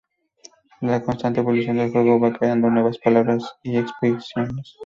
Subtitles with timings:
[0.81, 4.79] La constante evolución del juego va creando nuevas palabras y expresiones.